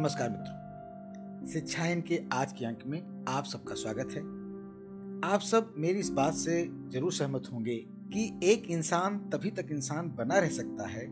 [0.00, 4.20] नमस्कार मित्रों। शिक्षायन के आज के अंक में आप सबका स्वागत है।
[5.32, 7.74] आप सब मेरी इस बात से ज़रूर सहमत होंगे
[8.12, 11.06] कि एक इंसान तभी तक इंसान बना रह सकता है,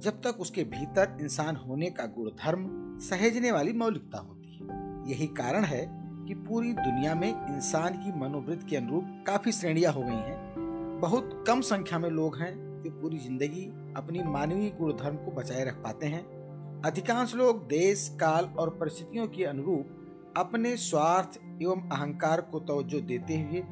[0.00, 2.68] जब तक उसके भीतर इंसान होने का गुण धर्म
[3.00, 5.84] सहेजने वाली मौलिकता होती है। यही कारण है
[6.28, 11.44] कि पूरी दुनिया में इंसान की मनोवृत्ति के अनुरूप काफ़ी श्रेणियाँ हो गई हैं। बहुत
[11.48, 15.82] कम संख्या में लोग हैं जो पूरी ज़िंदगी अपनी मानवीय गुण धर्म को बचाए रख
[15.84, 16.37] पाते हैं
[16.84, 23.38] अधिकांश लोग देश, काल और परिस्थितियों के अनुरूप अपने स्वार्थ एवं अहंकार को तवज्जो देते
[23.38, 23.62] हुए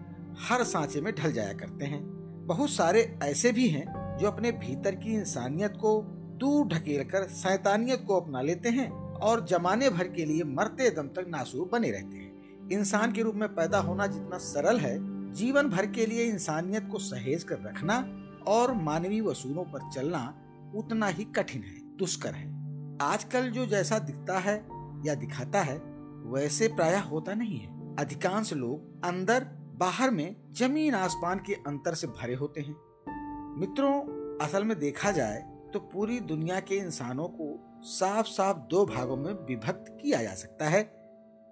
[0.41, 2.01] हर सांचे में ढल जाया करते हैं।
[2.47, 6.01] बहुत सारे ऐसे भी हैं जो अपने भीतर की इंसानियत को
[6.41, 11.09] दूर ढकेल कर सैतानियत को अपना लेते हैं और जमाने भर के लिए मरते दम
[11.09, 14.97] तक नासूर बने रहते हैं। इंसान के रूप में पैदा होना जितना सरल है,
[15.33, 18.05] जीवन भर के लिए इंसानियत को सहेज कर रखना
[18.49, 20.35] और मानवीय वसूलों पर चलना
[20.75, 22.56] उतना ही कठिन है, दुष्कर है।
[23.03, 24.55] आजकल जो जैसा दिखता है
[25.07, 25.77] या दिखाता है,
[26.27, 29.45] वैसे प्रायः होता नहीं है। अधिकांश लोग अंदर,
[29.79, 32.77] बाहर में, ज़मीन आसमान के अंतर से भरे होते हैं।
[33.61, 34.01] मित्रों,
[34.39, 35.45] असल में देखा जाए
[35.75, 40.69] तो पूरी दुनिया के इंसानों को साफ़ साफ़ दो भागों में विभक्त किया जा सकता
[40.69, 40.81] है।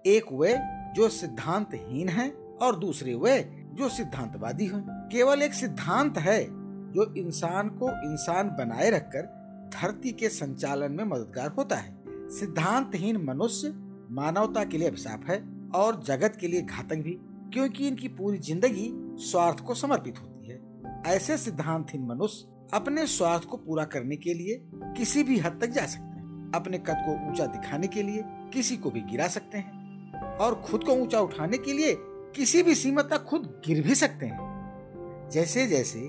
[0.05, 0.57] एक वे
[0.95, 2.29] जो सिद्धांतहीन है
[2.61, 6.43] और दूसरे वे जो सिद्धांतवादी हैं। केवल एक सिद्धांत है
[6.91, 9.34] जो इंसान को इंसान बनाए रखकर
[9.75, 13.73] धरती के संचालन में मददगार होता है। सिद्धांतहीन मनुष्य
[14.11, 15.37] मानवता के लिए अभिशाप है
[15.75, 17.17] और जगत के लिए घातक भी,
[17.53, 18.89] क्योंकि इनकी पूरी ज़िंदगी
[19.21, 20.59] स्वार्थ को समर्पित होती है।
[21.07, 24.61] ऐसे सिद्धांतहीन मनुष्य अपने स्वार्थ को पूरा करने के लिए
[24.97, 28.77] किसी भी हद तक जा सकते हैं। अपने कद को ऊँचा दिखाने के लिए किसी
[28.77, 31.95] को भी गिरा सकते हैं और खुद को ऊँचा उठाने के लिए
[32.35, 35.99] किसी भी सीमा तक खुद गिर भी सकते हैं। जैसे जैसे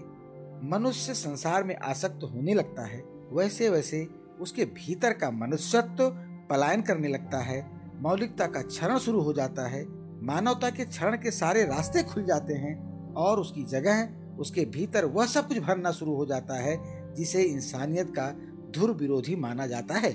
[0.69, 3.01] मनुष्य संसार में आसक्त होने लगता है
[3.33, 4.09] वैसे वैसे
[4.41, 6.11] उसके भीतर का मनुष्यत्व
[6.51, 9.87] पलायन करने लगता है। मौलिकता का क्षरण शुरू हो जाता है।
[10.25, 14.09] मानवता के क्षरण के सारे रास्ते खुल जाते हैं और उसकी जगह,
[14.39, 16.77] उसके भीतर वह सब कुछ भरना शुरू हो जाता है,
[17.15, 18.31] जिसे इंसानियत का
[18.71, 20.13] धुर विरोधी माना जाता है।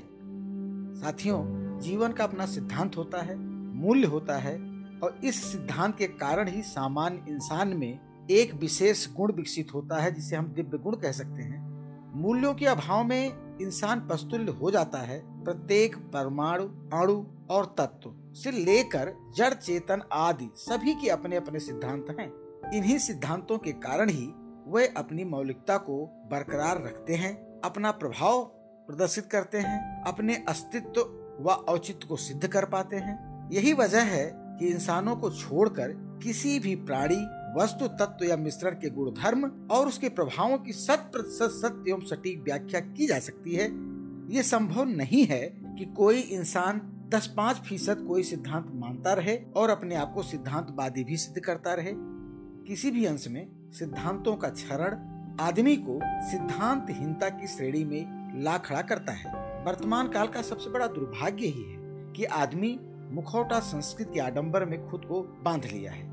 [0.95, 3.35] साथियों, जीवन का अपना सिद्धांत होता है,
[3.75, 4.55] मूल्य होता है
[5.03, 7.99] और इस सिद्धांत के कारण ही सामान्य इंसान में
[8.31, 11.60] एक विशेष गुण विकसित होता है, जिसे हम दिव्य गुण कह सकते हैं।
[12.13, 16.63] मूल्यों के अभाव में इंसान पस्तुल्य हो जाता है प्रत्येक परमाणु,
[16.93, 22.31] अणु और तत्व से लेकर जड़, चेतन आदि सभी के अपने अपने सिद्धांत हैं।
[22.73, 24.33] इन्हीं सिद्धांतों के कारण ही
[24.67, 28.43] वे अपनी मौलिकता को बरकरार रखते हैं, अपना प्रभाव
[28.87, 31.01] प्रदर्शित करते हैं, अपने अस्तित्व
[31.43, 36.59] व औचित्य को सिद्ध कर पाते हैं। यही वजह है कि इंसानों को छोड़कर किसी
[36.59, 37.25] भी प्राणी
[37.57, 41.99] वस्तु, तत्व या मिश्रण के गुण धर्म और उसके प्रभावों की शत प्रतिशत सत्य एवं
[41.99, 43.69] सटीक व्याख्या की जा सकती है।
[44.35, 49.69] ये संभव नहीं है कि कोई इंसान दस पाँच फ़ीसद कोई सिद्धांत मानता रहे और
[49.69, 51.93] अपने आप को सिद्धांतवादी भी सिद्ध करता रहे।
[52.67, 58.81] किसी भी अंश में सिद्धांतों का क्षरण आदमी को सिद्धांतहीनता की श्रेणी में ला खड़ा
[58.81, 61.77] करता है। वर्तमान काल का सबसे बड़ा दुर्भाग्य ही है
[62.13, 62.79] कि आदमी
[63.11, 66.10] मुखौटा संस्कृत के आडंबर में खुद को बाँध लिया है।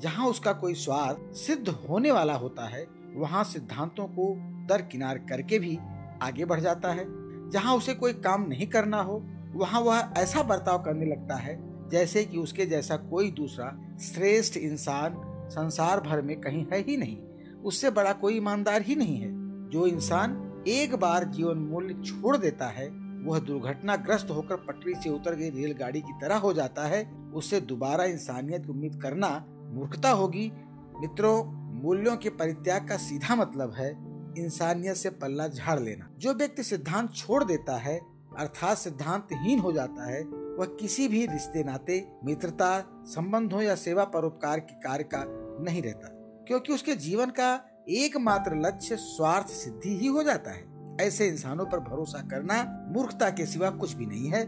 [0.00, 4.34] जहाँ उसका कोई स्वाद सिद्ध होने वाला होता है, वहाँ सिद्धांतों को
[4.66, 5.78] दरकिनार करके भी
[6.22, 7.04] आगे बढ़ जाता है।
[7.50, 12.24] जहाँ उसे कोई काम नहीं करना हो, वहाँ वह ऐसा बर्ताव करने लगता है, जैसे
[12.24, 15.14] कि उसके जैसा कोई दूसरा श्रेष्ठ इंसान
[15.48, 17.18] संसार भर में कहीं है ही नहीं।
[17.64, 19.28] उससे बड़ा कोई ईमानदार ही नहीं है।
[19.70, 22.88] जो इंसान एक बार जीवन मूल्य छोड़ देता है,
[23.24, 28.04] वह दुर्घटनाग्रस्त होकर पटरी से उतर गई रेलगाड़ी की तरह हो जाता है। उससे दोबारा
[28.04, 30.52] इंसानियत की उम्मीद करना मूर्खता होगी।
[31.00, 31.44] मित्रों,
[31.82, 33.90] मूल्यों के परित्याग का सीधा मतलब है
[34.38, 38.00] इंसानियत से पल्ला झाड़ लेना। जो व्यक्ति सिद्धांत छोड़ देता है,
[38.38, 40.22] अर्थात सिद्धांतहीन हो जाता है,
[40.58, 45.24] वह किसी भी रिश्ते, नाते, मित्रता, संबंधों या सेवा परोपकार के कार्य का
[45.64, 46.08] नहीं रहता,
[46.48, 51.80] क्योंकि उसके जीवन का एकमात्र लक्ष्य स्वार्थ सिद्धि ही हो जाता है। ऐसे इंसानों पर
[51.80, 54.42] भरोसा करना मूर्खता के सिवा कुछ भी नहीं है।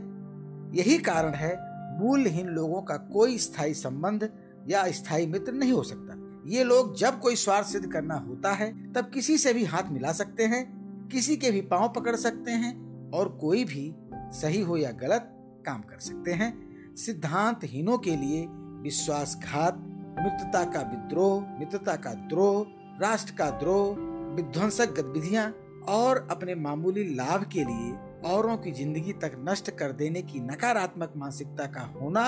[0.79, 1.55] यही कारण है,
[2.01, 4.25] मूल्यहीन लोगों का कोई स्थायी संबंध
[4.69, 8.93] या स्थायी मित्र नहीं हो सकता। ये लोग जब कोई स्वार्थ सिद्ध करना होता है,
[8.93, 10.65] तब किसी से भी हाथ मिला सकते हैं,
[11.09, 15.29] किसी के भी पाँव पकड़ सकते हैं और कोई भी सही हो या गलत
[15.67, 16.53] काम कर सकते हैं।
[16.97, 18.47] सिद्धांतहीनों के लिए
[18.83, 19.79] विश्वासघात,
[20.19, 22.65] मित्रता का विद्रोह, मित्रता का द्रोह,
[23.01, 23.97] राष्ट्र का द्रोह,
[24.35, 25.53] विध्वंसक गतिविधियाँ
[25.89, 27.93] और अपने मामूली लाभ के लिए
[28.31, 32.25] औरों की ज़िंदगी तक नष्ट कर देने की नकारात्मक मानसिकता का होना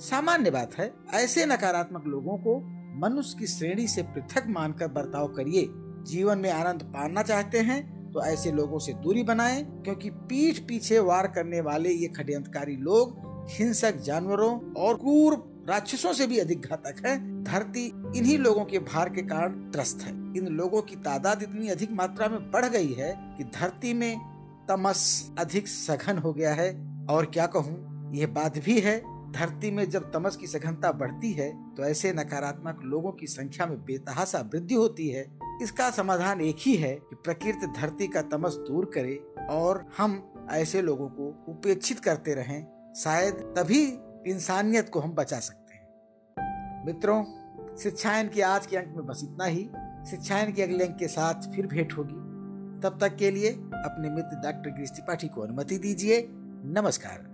[0.00, 2.60] सामान्य बात है, ऐसे नकारात्मक लोगों को
[3.00, 5.68] मनुष्य की श्रेणी से पृथक मानकर बर्ताव करिए।
[6.04, 7.82] जीवन में आनंद पाना चाहते हैं
[8.12, 13.46] तो ऐसे लोगों से दूरी बनाएँ, क्योंकि पीठ पीछे वार करने वाले ये खड्यंतकारी लोग
[13.50, 15.34] हिंसक जानवरों और क्रूर
[15.68, 17.86] राक्षसों से भी अधिक घातक है। धरती
[18.16, 22.28] इन्हीं लोगों के भार के कारण त्रस्त है। इन लोगों की तादाद इतनी अधिक मात्रा
[22.28, 24.16] में बढ़ गई है कि धरती में
[24.68, 26.70] तमस अधिक सघन हो गया है।
[27.06, 28.96] और क्या कहूँ, यह बात भी है
[29.34, 33.84] धरती में जब तमस की सघनता बढ़ती है तो ऐसे नकारात्मक लोगों की संख्या में
[33.84, 35.26] बेतहासा वृद्धि होती है।
[35.62, 39.14] इसका समाधान एक ही है कि प्रकृति धरती का तमस दूर करे
[39.50, 43.84] और हम ऐसे लोगों को उपेक्षित करते रहें। शायद तभी
[44.26, 47.22] इंसानियत को हम बचा सकते हैं। मित्रों,
[47.76, 49.68] शिक्षायन के आज के अंक में बस इतना ही।
[50.10, 52.22] शिक्षायन के अगले अंक के साथ फिर भेंट होगी।
[52.80, 57.33] तब तक के लिए अपने मित्र डॉक्टर गिरीश त्रिपाठी को अनुमति दीजिए। नमस्कार।